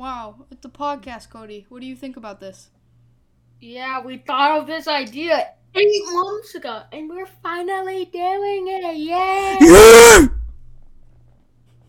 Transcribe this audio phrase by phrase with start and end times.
[0.00, 1.66] Wow, it's a podcast, Cody.
[1.68, 2.70] What do you think about this?
[3.60, 8.96] Yeah, we thought of this idea eight months ago, and we're finally doing it.
[8.96, 9.58] Yay!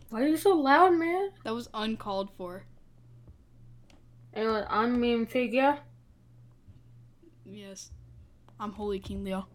[0.09, 1.29] Why are you so loud, man?
[1.45, 2.65] That was uncalled for.
[4.33, 5.79] Anyway, I'm meme figure.
[7.45, 7.91] Yes.
[8.59, 9.47] I'm Holy King Leo.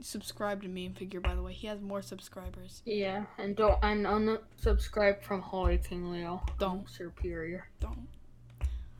[0.00, 1.52] Subscribe to Meme Figure, by the way.
[1.52, 2.82] He has more subscribers.
[2.84, 6.42] Yeah, and don't and unsubscribe from Holy King Leo.
[6.58, 6.88] Don't.
[6.90, 7.68] superior.
[7.80, 8.08] Don't.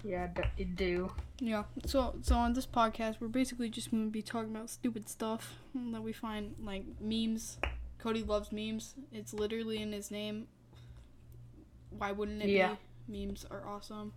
[0.05, 1.12] Yeah, d- do.
[1.41, 1.65] Yeah.
[1.87, 6.02] So so on this podcast, we're basically just gonna be talking about stupid stuff that
[6.02, 7.59] we find like memes.
[7.99, 8.95] Cody loves memes.
[9.13, 10.47] It's literally in his name.
[11.91, 12.77] Why wouldn't it Yeah.
[13.09, 13.27] be?
[13.27, 14.13] Memes are awesome.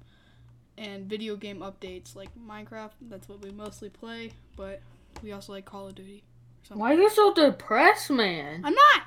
[0.77, 2.91] And video game updates like Minecraft.
[3.01, 4.81] That's what we mostly play, but
[5.23, 6.23] we also like Call of Duty.
[6.69, 8.61] Why are you so depressed, man?
[8.63, 9.03] I'm not.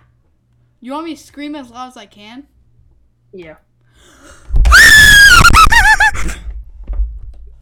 [0.81, 2.47] You want me to scream as loud as I can?
[3.33, 3.57] Yeah.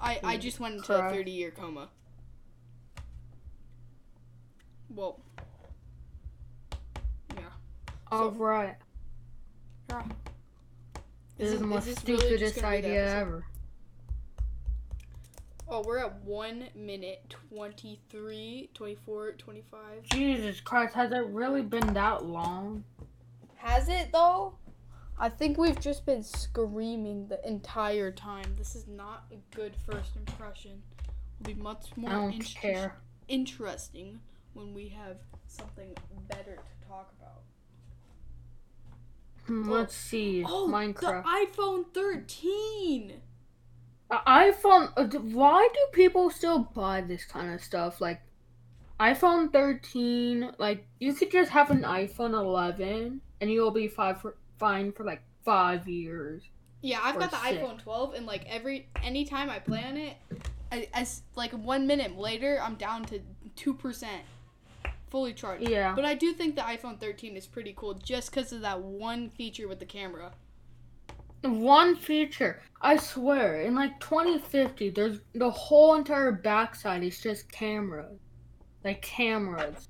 [0.01, 1.89] I I just went into a 30 year coma.
[4.89, 5.21] Well.
[7.35, 7.43] Yeah.
[8.11, 8.77] All right.
[9.91, 10.03] Yeah.
[11.37, 13.45] This is, the most this really stupidest the idea ever.
[15.71, 19.81] Oh, we're at 1 minute 23, 24, 25.
[20.13, 22.85] Jesus Christ, has it really been that long?
[23.57, 24.55] Has it though?
[25.19, 28.55] I think we've just been screaming the entire time.
[28.57, 30.81] This is not a good first impression.
[31.41, 32.97] Will be much more I don't interest- care.
[33.27, 34.21] interesting
[34.55, 35.17] when we have
[35.49, 35.95] something
[36.29, 37.43] better to talk about.
[39.47, 39.73] Hmm, Oh.
[39.75, 40.45] Let's see.
[40.47, 41.25] Oh, Minecraft.
[41.25, 43.21] the iPhone 13.
[44.11, 44.93] IPhone.
[44.97, 48.01] Uh, why do people still buy this kind of stuff?
[48.01, 48.23] Like,
[48.99, 50.53] iPhone 13.
[50.59, 55.05] Like, you could just have an iPhone 11, and you'll be five for, fine for
[55.05, 56.43] like five years.
[56.81, 57.61] Yeah, I've got the sick.
[57.61, 60.17] iPhone 12, and like every anytime I play on it,
[60.71, 63.21] I, as like one minute later, I'm down to
[63.57, 64.23] two percent,
[65.09, 65.69] fully charged.
[65.69, 65.95] Yeah.
[65.95, 69.31] But I do think the iPhone 13 is pretty cool, just because of that one
[69.31, 70.33] feature with the camera.
[71.43, 78.19] One feature, I swear, in like 2050, there's the whole entire backside is just cameras,
[78.85, 79.89] like cameras.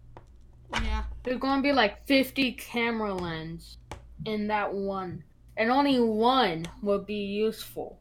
[0.73, 1.05] Yeah.
[1.23, 3.79] There's gonna be like 50 camera lens
[4.27, 5.25] in that one,
[5.57, 7.99] and only one would be useful.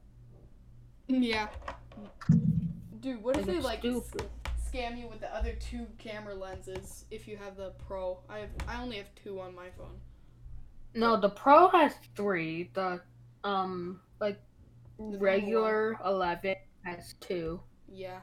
[1.08, 1.48] Yeah.
[3.00, 4.24] Dude, what if they like stupid.
[4.74, 8.20] scam you with the other two camera lenses if you have the Pro?
[8.30, 10.00] I have I only have two on my phone.
[10.94, 12.70] No, the Pro has three.
[12.74, 13.02] The
[13.48, 14.40] um like
[15.00, 17.60] normal regular 11 has two.
[17.88, 18.20] Yeah.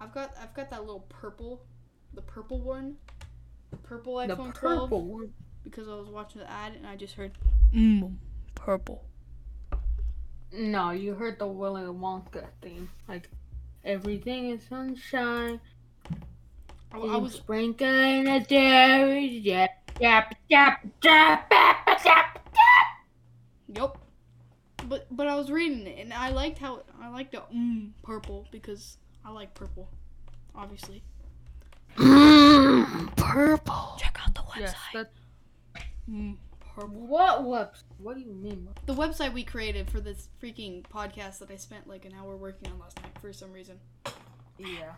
[0.00, 1.62] I've got I've got that little purple,
[2.14, 2.96] the purple one,
[3.70, 5.32] the purple The iPhone 12 one.
[5.62, 7.32] because I was watching the ad and I just heard
[7.74, 8.16] mmm
[8.54, 9.04] purple.
[10.52, 12.88] No, you heard the Willy Wonka theme.
[13.08, 13.28] Like
[13.84, 15.60] everything is sunshine.
[16.92, 19.26] I, I was sprinkling a dairy.
[19.26, 19.66] Yeah,
[19.98, 21.83] yep, yep, yep, yep, yep.
[23.68, 23.98] Yep.
[24.88, 28.46] But but I was reading it and I liked how I liked the mmm purple
[28.50, 29.88] because I like purple,
[30.54, 31.02] obviously.
[31.96, 33.96] Mm, purple.
[33.98, 34.60] Check out the website.
[34.60, 35.10] Yes, that,
[36.10, 36.36] Mmm
[36.74, 36.88] purple.
[37.06, 37.82] what website?
[37.98, 38.68] What do you mean?
[38.86, 42.70] The website we created for this freaking podcast that I spent like an hour working
[42.72, 43.78] on last night for some reason.
[44.58, 44.92] Yeah.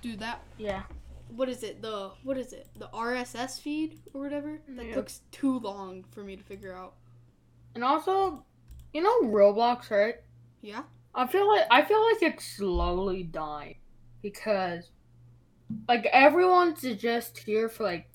[0.00, 0.84] Dude, that Yeah.
[1.28, 1.82] what is it?
[1.82, 2.68] The what is it?
[2.76, 4.60] The RSS feed or whatever?
[4.68, 4.94] That Yeah.
[4.94, 6.94] took too long for me to figure out.
[7.78, 8.42] And also,
[8.92, 10.16] you know Roblox, right?
[10.62, 10.82] Yeah?
[11.14, 13.76] I feel like I feel like it's slowly dying
[14.20, 14.90] because
[15.86, 18.10] like everyone's just here for like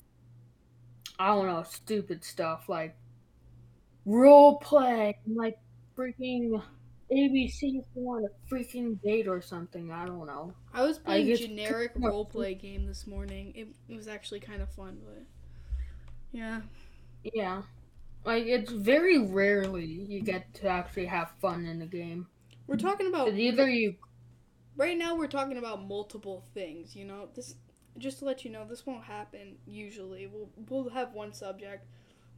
[1.18, 2.94] I don't know, stupid stuff like
[4.04, 5.56] role play like
[5.96, 6.62] freaking
[7.10, 10.52] ABC if you want a freaking date or something, I don't know.
[10.74, 13.54] I was playing guess- generic role play game this morning.
[13.56, 15.22] It, it was actually kind of fun, but
[16.32, 16.60] yeah.
[17.32, 17.62] Yeah.
[18.24, 22.26] Like it's very rarely you get to actually have fun in the game.
[22.66, 23.96] We're talking about either you
[24.76, 27.28] right now we're talking about multiple things, you know.
[27.34, 27.56] This
[27.98, 30.26] just to let you know, this won't happen usually.
[30.26, 31.86] We'll we'll have one subject.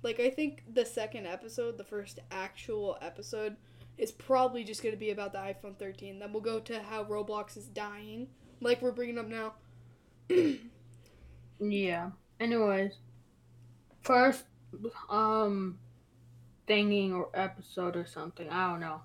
[0.03, 3.57] Like I think the second episode, the first actual episode
[3.97, 6.19] is probably just going to be about the iPhone 13.
[6.19, 8.29] Then we'll go to how Roblox is dying,
[8.61, 9.55] like we're bringing up now.
[11.59, 12.11] Yeah.
[12.39, 12.93] Anyways,
[14.03, 14.45] first
[15.11, 15.79] um
[16.69, 18.49] thingy or episode or something.
[18.51, 19.01] I don't know.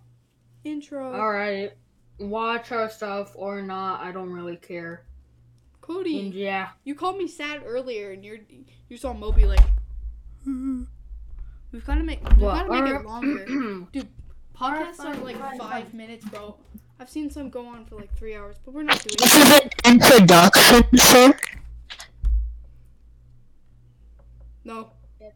[0.63, 1.13] Intro.
[1.13, 1.71] All right.
[2.19, 5.06] Watch our stuff or not, I don't really care.
[5.81, 6.69] Cody, And yeah.
[6.83, 8.38] you called me sad earlier, and you're
[8.89, 9.62] you saw Moby like.
[10.45, 13.45] We've got to make we've got to make it longer,
[13.91, 14.07] dude.
[14.56, 16.56] Podcasts are like five minutes, bro.
[17.00, 19.65] I've seen some go on for like three hours, but we're not doing This it.
[19.65, 21.33] is an introduction, sir.
[24.63, 24.91] No.
[25.19, 25.35] Yep.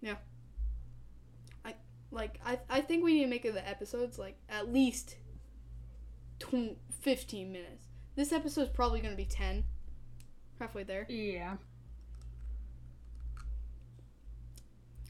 [0.00, 0.14] Yeah.
[1.64, 1.74] I
[2.20, 5.16] like I I think we need to make the episodes like at least
[6.38, 7.86] tw- 15 minutes.
[8.14, 9.64] This episode's probably going to be 10.
[10.58, 11.06] Halfway there.
[11.08, 11.56] Yeah.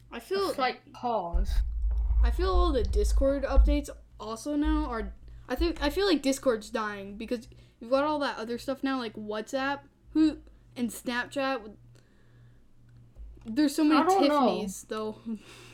[0.09, 1.51] I feel It's like pause.
[2.23, 5.13] I feel all the Discord updates also now are
[5.49, 7.49] I think I feel like Discord's dying because
[7.79, 9.79] you've got all that other stuff now like WhatsApp
[10.13, 10.37] who
[10.77, 11.73] and Snapchat
[13.45, 14.39] there's so many don't know.
[14.45, 15.17] Tiffany's though.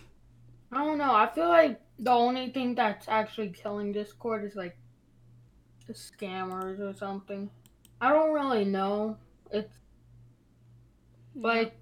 [0.71, 1.13] I don't know.
[1.13, 4.77] I feel like the only thing that's actually killing Discord is like
[5.87, 7.49] the scammers or something.
[8.01, 9.17] I don't really know.
[9.51, 9.73] It's
[11.35, 11.75] like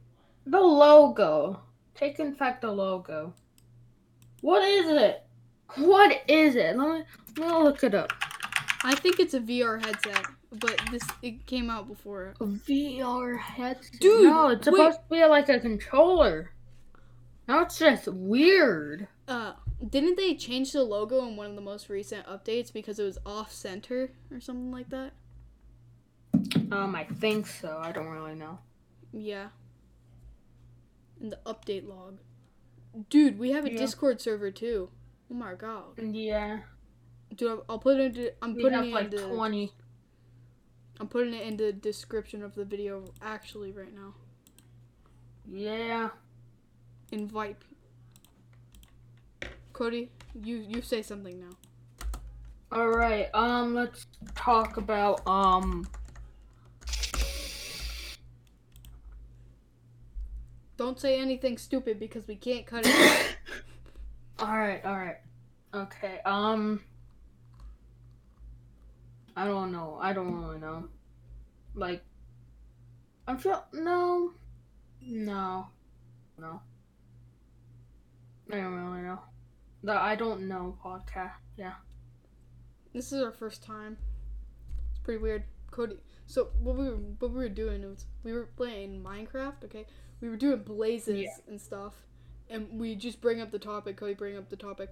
[0.46, 1.60] the logo.
[1.96, 3.34] Take in fact the logo.
[4.42, 5.26] What is it?
[5.76, 6.78] What is it?
[6.78, 7.04] Let me
[7.38, 8.14] let me look it up.
[8.84, 12.36] I think it's a VR headset, but this it came out before.
[12.40, 14.00] A VR headset.
[14.00, 14.76] Dude, no, it's wait.
[14.76, 16.52] supposed to be like a controller.
[17.48, 19.08] Now it's just weird.
[19.28, 19.54] Uh,
[19.90, 23.18] didn't they change the logo in one of the most recent updates because it was
[23.26, 25.12] off center or something like that?
[26.72, 27.78] Um, I think so.
[27.82, 28.60] I don't really know.
[29.14, 29.48] Yeah.
[31.22, 32.18] In the update log.
[33.10, 33.78] Dude, we have a Yeah.
[33.78, 34.90] Discord server too.
[35.30, 35.98] Oh my god.
[36.00, 36.60] Yeah,
[37.36, 38.34] Dude, I'll- put it into.
[38.42, 39.28] I'm we putting have it like into.
[39.28, 39.72] twenty.
[41.00, 44.14] I'm putting it in the description of the video actually right now.
[45.52, 46.10] Yeah.
[47.12, 47.58] Invite.
[49.74, 51.56] Cody, you you say something now.
[52.72, 53.30] All right.
[53.34, 55.88] Um, let's talk about um.
[60.78, 63.38] Don't say anything stupid because we can't cut it.
[64.40, 64.84] All right.
[64.84, 65.18] All right.
[65.74, 66.20] Okay.
[66.26, 66.82] Um.
[69.38, 69.98] I don't know.
[70.02, 70.90] I don't really know.
[71.76, 72.04] Like.
[73.28, 74.32] I'm feel no.
[75.02, 75.68] No.
[76.38, 76.62] No.
[78.52, 79.20] I don't really know.
[79.84, 81.34] The I don't know podcast.
[81.58, 81.74] Yeah.
[82.94, 83.98] This is our first time.
[84.92, 85.44] It's pretty weird.
[85.72, 85.98] Cody.
[86.28, 89.64] So what we were what we were doing was we were playing Minecraft.
[89.66, 89.86] Okay,
[90.22, 91.38] we were doing blazes Yeah.
[91.48, 91.94] and stuff,
[92.50, 93.98] and we just bring up the topic.
[93.98, 94.90] Cody bring up the topic.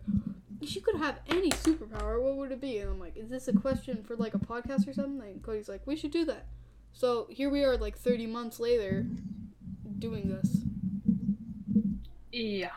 [0.61, 2.77] If you could have any superpower, what would it be?
[2.79, 5.21] And I'm like, is this a question for like a podcast or something?
[5.21, 6.45] And Cody's like, we should do that.
[6.93, 9.05] So here we are, like 30 months later,
[9.99, 10.57] doing this.
[12.31, 12.69] Yeah.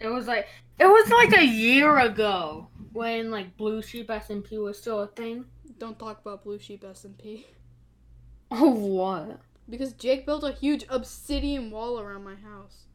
[0.00, 0.46] It was like
[0.78, 5.44] it was like a year ago when like Blue Sheep SMP was still a thing.
[5.78, 7.44] Don't talk about Blue Sheep SMP
[8.50, 9.40] Oh what?
[9.68, 12.86] because Jake built a huge obsidian wall around my house.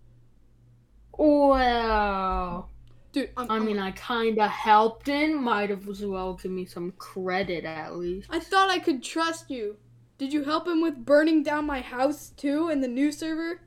[1.18, 2.70] Well,
[3.12, 5.36] Dude, I'm, I I'm- mean, I kind of helped in.
[5.42, 8.28] Might have as well give me some credit at least.
[8.32, 9.78] I thought I could trust you.
[10.18, 13.62] Did you help him with burning down my house too in the new server?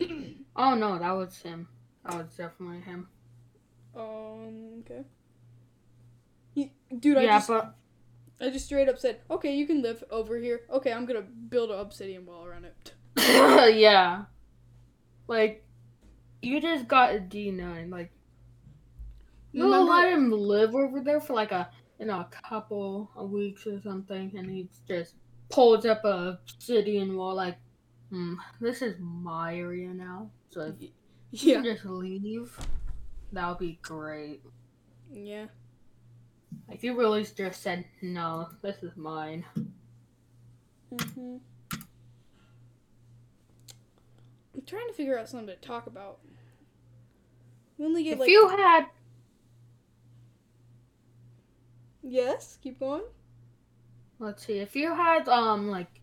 [0.56, 1.66] Oh no, that was him.
[2.04, 3.08] That it's definitely him.
[3.96, 4.80] Um.
[4.80, 5.04] Okay.
[6.54, 7.74] He, dude, I yeah, just but
[8.40, 10.62] I just straight up said, "Okay, you can live over here.
[10.70, 12.92] Okay, I'm gonna build an obsidian wall around it."
[13.76, 14.24] yeah,
[15.28, 15.64] like
[16.42, 17.90] you just got a D nine.
[17.90, 18.12] Like
[19.52, 23.30] you Remember- let him live over there for like a you know a couple of
[23.30, 25.14] weeks or something, and he just
[25.48, 27.34] pulls up a obsidian wall.
[27.34, 27.56] Like,
[28.10, 30.30] hmm, this is my area now.
[30.50, 30.74] So if
[31.42, 31.62] Yeah.
[31.62, 32.56] just leave,
[33.32, 34.40] that would be great.
[35.12, 35.46] Yeah.
[36.68, 39.44] Like you really just said, no, this is mine.
[40.92, 41.40] Mhm.
[44.54, 46.20] I'm trying to figure out something to talk about.
[47.78, 48.86] We only get If like you had
[52.02, 52.58] yes.
[52.62, 53.02] Keep going.
[54.20, 54.58] Let's see.
[54.58, 55.93] If you had um like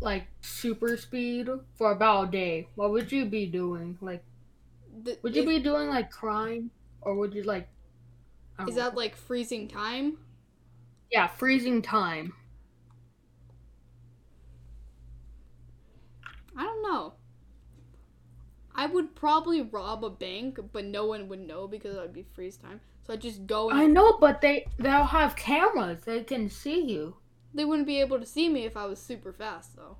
[0.00, 3.98] like super speed for about a day, what would you be doing?
[4.00, 4.24] Like
[5.04, 6.70] The- would you is, be doing like crime
[7.02, 7.68] or would you like
[8.58, 8.82] I don't Is know.
[8.82, 10.18] that like freezing time?
[11.10, 12.32] Yeah, freezing time.
[16.56, 17.14] I don't know.
[18.74, 22.56] I would probably rob a bank, but no one would know because I'd be freeze
[22.56, 22.80] time.
[23.02, 26.02] So I'd just go and I know, but they they'll have cameras.
[26.02, 27.16] They can see you.
[27.54, 29.98] They wouldn't be able to see me if I was super fast though.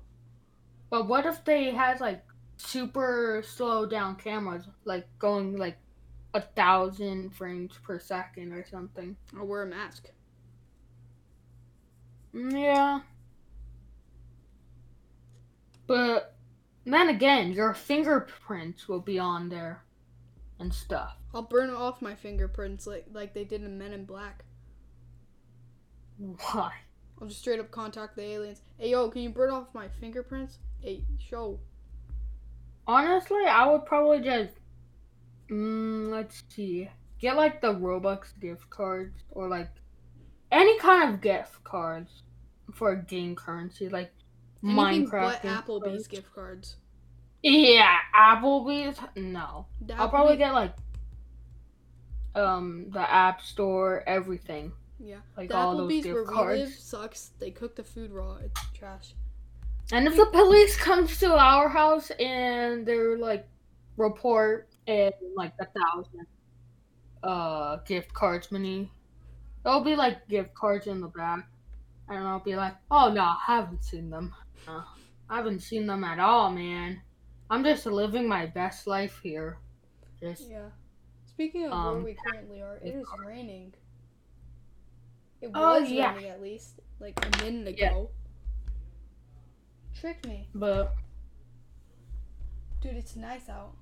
[0.91, 2.23] But what if they had like
[2.57, 5.79] super slow down cameras, like going like
[6.33, 9.17] a thousand frames per second or something?
[9.37, 10.09] I'll wear a mask.
[12.33, 13.01] Mm, Yeah.
[15.87, 16.37] But
[16.85, 19.83] then again, your fingerprints will be on there.
[20.59, 21.17] and stuff.
[21.33, 24.45] I'll burn off my fingerprints like like they did in Men in Black.
[26.17, 26.73] Why?
[27.21, 28.61] I'll just straight up contact the aliens.
[28.77, 30.59] Hey yo, can you burn off my fingerprints?
[30.81, 31.59] Hey, show.
[32.87, 34.53] Honestly, I would probably just
[35.49, 39.69] mm, let's see, get like the Robux gift cards or like
[40.51, 42.23] any kind of gift cards
[42.73, 44.11] for game currency, like
[44.63, 45.41] Anything Minecraft.
[45.41, 46.07] but Applebee's cards.
[46.07, 46.75] gift cards.
[47.43, 48.99] Yeah, Applebee's.
[49.15, 50.75] No, The I'll probably get like
[52.35, 55.17] um the App Store, everything, yeah.
[55.37, 56.59] like The all those Applebee's gift where we cards.
[56.61, 57.31] live sucks.
[57.39, 58.37] They cook the food raw.
[58.43, 59.13] It's trash.
[59.91, 63.47] And if the police comes to our house and they're like
[63.97, 66.25] report and like a thousand
[67.23, 68.91] uh gift cards money,
[69.63, 71.47] there'll be like gift cards in the back,
[72.07, 74.33] and I'll be like, oh no, I haven't seen them.
[74.67, 74.83] No,
[75.29, 77.01] I haven't seen them at all, man.
[77.49, 79.57] I'm just living my best life here.
[80.21, 80.69] Just Yeah.
[81.25, 83.73] Speaking of where Um, we currently are, it is raining.
[85.41, 86.13] It Oh, was yeah.
[86.15, 87.91] raining at least like a minute Yeah.
[87.91, 88.09] ago.
[89.99, 90.95] Tricked me, but
[92.81, 92.93] dude.
[92.95, 93.75] It's nice out.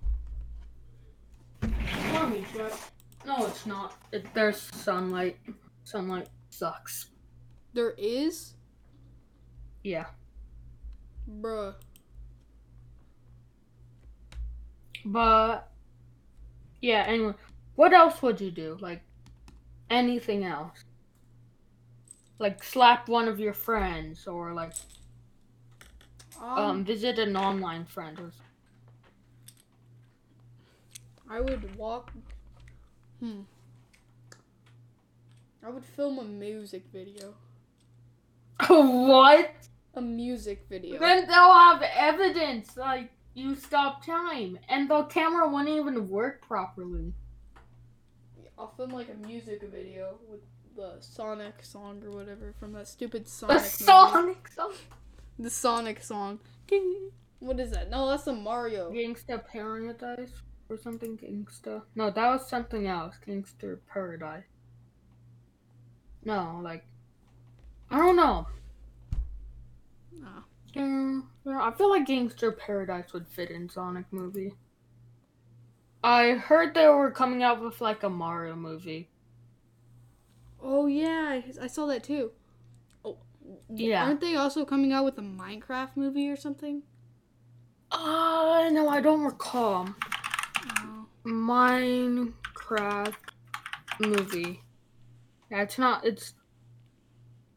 [3.26, 3.96] no, it's not.
[4.12, 5.38] It, there's sunlight.
[5.84, 7.12] Sunlight sucks.
[7.74, 8.56] There is,
[9.84, 10.08] Yeah.
[11.30, 11.76] bruh.
[15.06, 15.72] But
[16.82, 17.34] yeah, anyway,
[17.76, 18.78] what else would you do?
[18.80, 19.02] Like
[19.90, 20.84] anything else?
[22.40, 24.74] Like slap one of your friends or like
[26.40, 28.32] Um, um visit an online friend or
[31.30, 32.12] I would walk.
[33.20, 33.42] Hmm.
[35.66, 37.34] I would film a music video.
[38.60, 38.66] A
[39.08, 39.52] what?
[39.96, 41.00] A music video.
[41.00, 47.14] Then they'll have evidence like you stop time and the camera wouldn't even work properly.
[48.58, 50.40] I'll film like a music video with
[50.78, 53.68] the Sonic song or whatever from that stupid The Sonic movie.
[53.68, 54.74] Sonic song.
[55.40, 56.40] The Sonic song.
[57.40, 57.90] What is that?
[57.90, 58.92] No, that's the Mario.
[58.92, 60.32] Gangsta Paradise
[60.70, 61.82] or something gangsta.
[61.96, 63.16] No, that was something else.
[63.26, 64.44] Gangster Paradise.
[66.24, 66.86] No, like
[67.90, 68.48] I don't know.
[70.24, 70.44] Oh.
[70.74, 74.54] Yeah, yeah, I feel like Gangster Paradise would fit in Sonic movie.
[76.04, 79.10] I heard they were coming out with like a Mario movie.
[80.70, 82.32] Oh yeah, I- saw that too.
[83.06, 83.18] Oh,
[83.70, 84.04] Yeah.
[84.04, 86.84] Aren't they also coming out with a Minecraft movie or something?
[87.90, 89.88] Uh, no, I don't recall.
[90.80, 91.06] Oh.
[91.26, 93.16] Minecraft
[94.02, 94.62] movie.
[95.50, 96.06] Yeah, it's not.
[96.06, 96.34] It's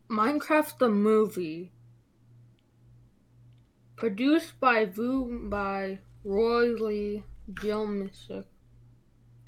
[0.08, 1.72] Minecraft the movie.
[3.96, 7.24] Produced by Vu by Roy Lee,
[7.54, 8.46] Jill Messick.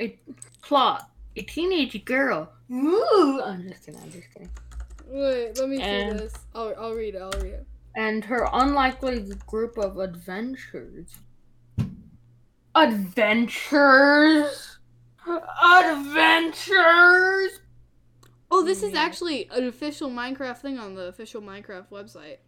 [0.01, 0.19] A
[0.63, 2.53] plot: A teenage girl.
[2.69, 3.41] Woo!
[3.43, 4.01] I'm just kidding.
[4.03, 4.51] I'm just kidding.
[5.07, 6.35] Wait, let me And- see this.
[6.55, 7.23] I'll, I'll read it.
[7.23, 7.67] I'll read it.
[7.95, 11.09] and her unlikely group of adventures.
[12.75, 14.79] Adventures?
[15.63, 17.61] Adventures?
[18.51, 22.39] Oh, this is actually an official Minecraft thing on the official Minecraft website.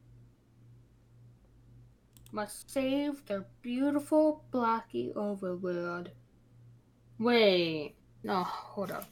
[2.32, 6.08] Must save their beautiful Blacky overworld.
[7.18, 9.06] Wait, no, hold up.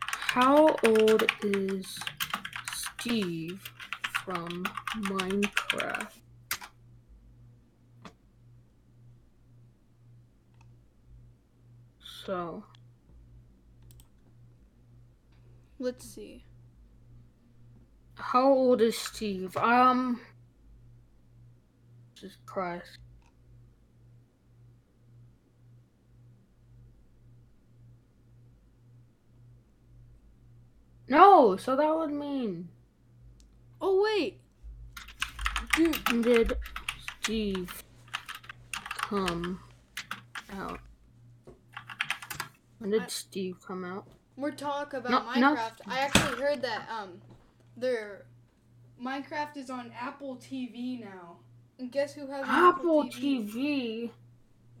[0.00, 1.98] How old is
[2.74, 3.62] Steve
[4.24, 4.64] from
[5.04, 6.10] Minecraft?
[12.26, 12.64] So,
[15.78, 16.44] Let's see.
[18.16, 19.56] how old is Steve?
[19.56, 20.20] Um,
[22.16, 22.98] Jesus Christ.
[31.08, 32.68] No, so that would mean
[33.80, 34.40] Oh wait,
[35.76, 36.22] dude.
[36.22, 36.56] did
[37.22, 37.84] Steve
[38.96, 39.60] come
[40.52, 40.80] out?
[42.78, 44.06] When I- did Steve come out?
[44.36, 45.56] More talk about No- no.
[45.56, 45.80] Minecraft.
[45.86, 47.20] I actually heard that um,
[47.76, 48.26] their
[49.02, 51.36] Minecraft is on Apple TV now.
[51.78, 53.52] And guess who has an Apple TV?
[53.52, 54.10] TV.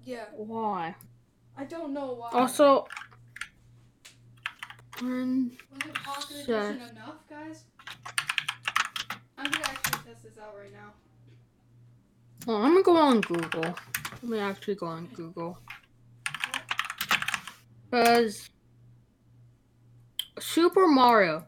[0.04, 0.94] Yeah, Why?
[1.58, 2.30] I don't know why.
[2.32, 2.86] Also,
[5.00, 7.64] when was it Pocket Edition enough, guys?
[9.38, 10.92] I'm gonna actually test this out right now.
[12.46, 13.62] Well, let me go on Google.
[13.62, 15.58] Let me actually go on Google.
[17.90, 18.48] Because
[20.38, 21.44] Super Mario.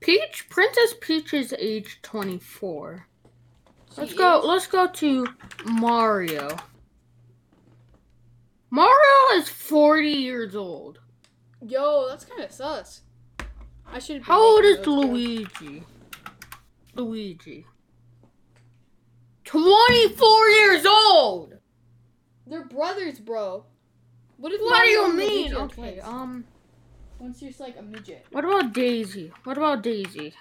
[0.00, 3.06] Peach Princess Peach is age 24.
[3.96, 5.26] Let's She go let's go to
[5.64, 6.56] Mario.
[8.70, 10.98] Mario is 40 years old.
[11.68, 13.02] Yo, that's kind of sus.
[13.92, 14.22] I should.
[14.22, 15.82] How old is Luigi?
[16.94, 17.66] Luigi.
[19.44, 21.54] 24 years old!
[22.46, 23.64] They're brothers, bro.
[24.38, 25.54] What What do you mean?
[25.54, 26.04] Okay, twins?
[26.04, 26.44] um,
[27.18, 28.26] Once you're like a midget.
[28.30, 29.32] what about Daisy?
[29.44, 30.34] What about Daisy?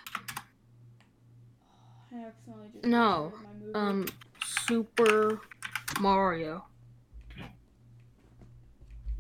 [2.12, 2.26] I
[2.74, 3.34] just No.
[3.74, 4.06] Um,
[4.44, 5.42] Super
[6.00, 6.66] Mario.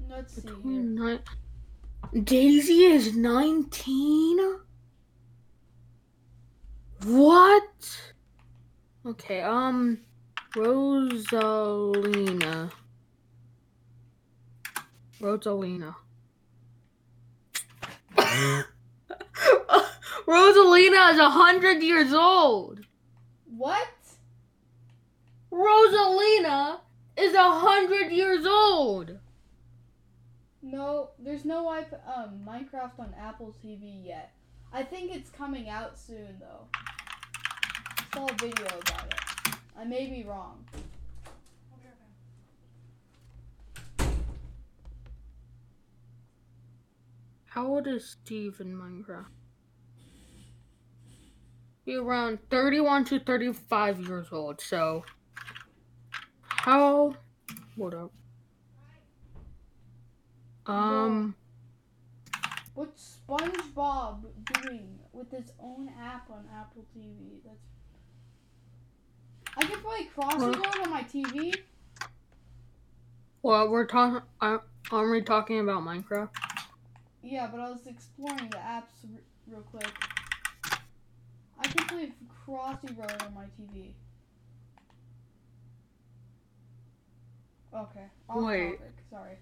[0.10, 1.20] Let's see here.
[2.14, 4.60] Daisy is 19?
[7.06, 8.02] What?
[9.06, 10.00] Okay, um,
[10.56, 11.22] Rosalina.
[15.20, 15.96] Rosalina.
[20.28, 22.80] Rosalina is a hundred years old.
[23.46, 23.88] What?
[25.52, 26.80] Rosalina
[27.18, 29.20] is a hundred years old.
[30.66, 34.34] No, there's no um Minecraft on Apple TV yet.
[34.74, 36.66] I think it's coming out soon though.
[36.74, 39.56] I saw a video about it.
[39.78, 40.66] I may be wrong.
[47.46, 49.28] How old is Steve in Minecraft?
[51.86, 55.06] Be around 31 to 35 years old, so.
[56.42, 57.16] How.
[57.76, 58.12] What up?
[60.68, 61.36] Um.
[62.74, 64.26] What's SpongeBob
[64.62, 67.40] doing with his own app on Apple TV?
[67.46, 67.58] That's.
[69.58, 71.56] I can play Crossy Road on my TV.
[73.42, 74.22] Well, we're talking.
[74.42, 76.30] Aren't we talking about Minecraft?
[77.24, 79.90] Yeah, but I was exploring the apps r- real quick.
[81.60, 82.12] I can play
[82.46, 83.94] Crossy Road on my TV.
[87.74, 88.06] Okay.
[88.30, 88.78] Off Wait.
[88.78, 88.94] Topic.
[89.10, 89.38] Sorry.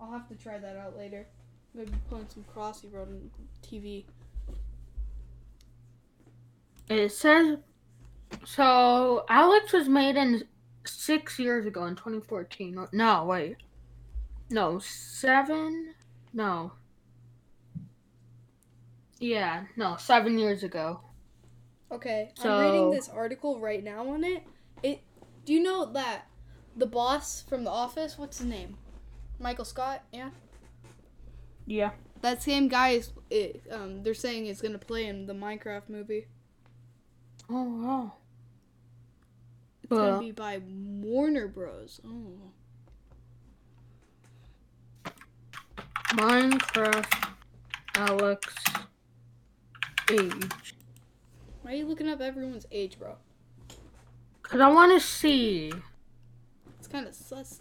[0.00, 1.26] I'll have to try that out later.
[1.74, 3.30] Maybe playing some Crossy Road on
[3.62, 4.04] TV.
[6.88, 7.58] It says.
[8.44, 10.44] So, Alex was made in
[10.86, 12.88] six years ago in 2014.
[12.92, 13.56] No, wait.
[14.50, 15.94] No, seven?
[16.32, 16.72] No.
[19.18, 21.00] Yeah, no, seven years ago.
[21.90, 24.42] Okay, I'm reading this article right now on it.
[24.82, 25.00] It.
[25.44, 26.26] Do you know that
[26.76, 28.18] the boss from The Office?
[28.18, 28.76] What's his name?
[29.38, 30.02] Michael Scott.
[30.12, 30.30] Yeah.
[31.66, 31.90] Yeah.
[32.22, 33.12] That same guy is.
[33.30, 36.26] It, um, they're saying is gonna play in the Minecraft movie.
[37.50, 38.12] Oh, wow.
[39.82, 42.00] It's gonna be by Warner Bros.
[42.06, 42.52] Oh.
[46.12, 47.34] Minecraft
[47.94, 48.54] Alex
[50.10, 50.74] age.
[51.62, 53.16] Why are you looking up everyone's age, bro?
[54.42, 55.72] Because I want to see.
[56.78, 57.60] It's kind of sus.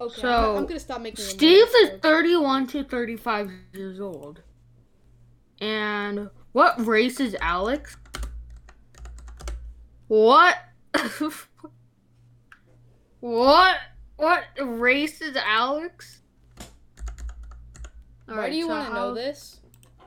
[0.00, 1.24] Okay, So, I'm, gonna stop making.
[1.24, 4.42] Steve is 31 to 35 years old.
[5.60, 7.96] And what race is Alex?
[10.08, 10.56] What?
[13.20, 13.76] what?
[14.16, 16.20] What race is Alex?
[18.26, 19.60] Why Alright, do you so want to know this?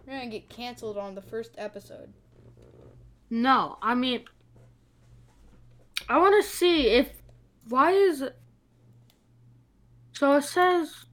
[0.06, 2.13] You're gonna get canceled on the first episode.
[3.30, 4.25] No, I mean,
[6.08, 7.21] I want to see if
[7.67, 8.23] why is?
[10.19, 11.05] So it says.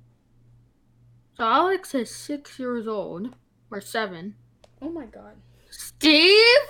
[1.37, 3.37] So Alex is six years old
[3.71, 4.35] or seven.
[4.83, 5.37] Oh my god.
[5.71, 6.66] Steve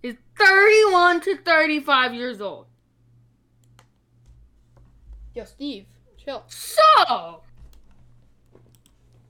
[0.00, 2.66] is thirty-one to thirty-five years old.
[5.34, 5.86] Yo, Steve,
[6.24, 6.44] chill.
[6.46, 7.42] So.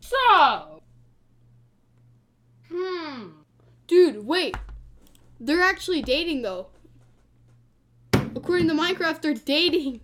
[0.01, 0.83] So.
[2.71, 3.29] Hmm.
[3.87, 4.59] Dude, wait.
[5.41, 6.67] They're actually dating though.
[8.13, 10.03] According to Minecraft, they're dating.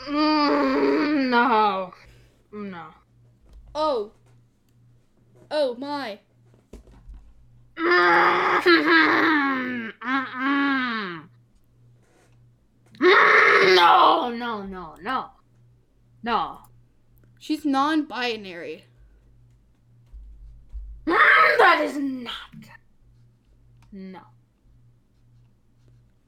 [0.00, 1.94] Mm, no.
[2.52, 2.86] No.
[3.74, 4.12] Oh.
[5.50, 6.20] Oh my.
[13.74, 15.30] No, no, no, no.
[16.22, 16.58] No.
[17.38, 18.84] She's non-binary.
[21.06, 22.32] That is not.
[23.92, 24.20] No.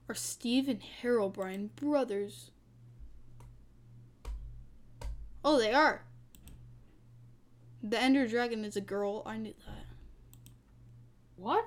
[0.09, 2.51] Are Steve and Herobrine brothers?
[5.45, 6.05] Oh, they are.
[7.83, 9.23] The Ender Dragon is a girl.
[9.25, 9.87] I knew that.
[11.37, 11.65] What?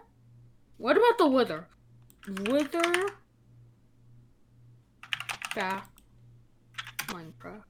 [0.78, 1.68] What about the wither?
[2.48, 3.10] Wither
[5.56, 5.88] back
[7.08, 7.64] Minecraft.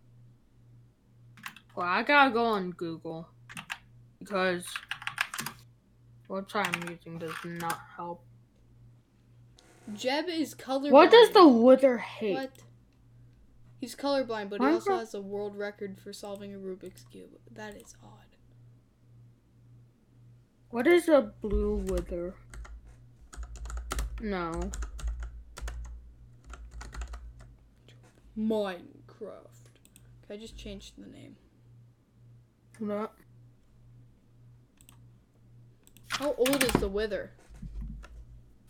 [1.76, 3.28] Well, I gotta go on Google
[4.20, 4.66] because
[6.30, 8.24] website I'm using does not help.
[9.94, 10.92] Jeb is colorblind.
[10.92, 12.36] What does the wither hate?
[12.36, 12.52] What?
[13.84, 17.32] He's colorblind, but he Minecraft- also has a world record for solving a Rubik's cube.
[17.52, 18.38] That is odd.
[20.70, 22.34] What is a blue wither?
[24.22, 24.72] No.
[28.40, 29.74] Minecraft.
[30.24, 31.36] Okay, I just changed the name.
[32.80, 33.10] No.
[36.08, 37.32] How old is the Wither?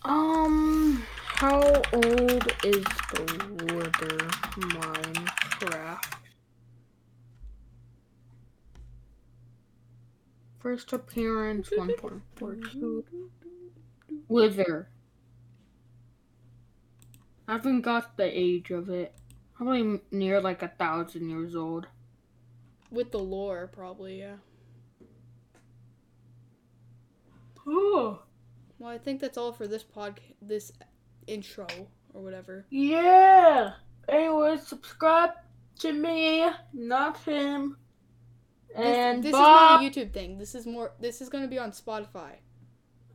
[0.02, 1.04] Um,
[1.36, 1.60] how
[1.92, 4.18] old is the wither
[4.70, 6.14] Minecraft?
[10.60, 13.04] First appearance 1.42.
[14.30, 14.88] Wither.
[17.48, 19.14] I haven't got the age of it.
[19.54, 21.88] Probably near like a thousand years old.
[22.90, 24.36] With the lore, probably, yeah.
[27.68, 28.22] Oh.
[28.80, 30.72] Well, I think that's all for this pod, this
[31.28, 31.68] intro
[32.14, 32.66] or whatever.
[32.70, 33.74] Yeah.
[34.10, 35.32] Anyway, subscribe
[35.80, 37.78] to me, not him.
[38.76, 39.82] And this is Bob.
[39.82, 40.38] not a YouTube thing.
[40.38, 40.92] This is more.
[41.00, 42.38] This is going to be on Spotify.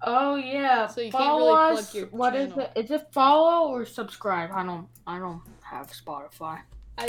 [0.02, 0.86] oh yeah.
[0.86, 1.94] So you can't follow really plug us.
[1.94, 2.70] your What is channel.
[2.76, 2.84] it?
[2.84, 4.50] Is it follow or subscribe?
[4.52, 4.86] I don't.
[5.06, 6.60] I don't have Spotify.
[6.96, 7.08] I.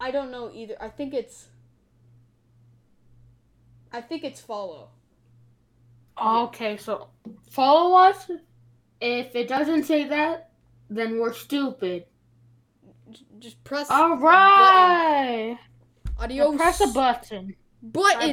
[0.00, 0.76] I don't know either.
[0.80, 1.48] I think it's.
[3.92, 4.88] I think it's follow.
[6.20, 7.08] Okay, so
[7.50, 8.30] follow us.
[9.04, 10.50] If it doesn't say that,
[10.88, 12.04] then we're stupid.
[13.40, 13.90] Just press.
[13.90, 15.58] All right.
[16.20, 16.56] Adios.
[16.56, 17.56] Press a button.
[17.82, 18.20] button.